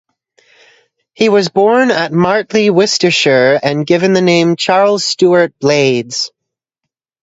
He 1.13 1.29
was 1.29 1.49
born 1.49 1.91
at 1.91 2.11
Martley, 2.11 2.71
Worcestershire, 2.71 3.59
and 3.61 3.85
given 3.85 4.13
the 4.13 4.21
name 4.21 4.55
Charles 4.55 5.05
Stuart 5.05 5.53
Blayds. 5.59 6.31